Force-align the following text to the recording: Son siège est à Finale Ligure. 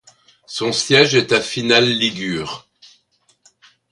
Son 0.47 0.71
siège 0.73 1.13
est 1.13 1.31
à 1.31 1.39
Finale 1.39 1.87
Ligure. 1.87 2.67